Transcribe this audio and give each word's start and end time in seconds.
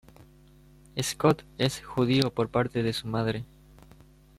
Scott 0.99 1.43
es 1.59 1.83
judío 1.83 2.33
por 2.33 2.49
parte 2.49 2.81
de 2.81 2.91
su 2.91 3.05
madre. 3.07 3.45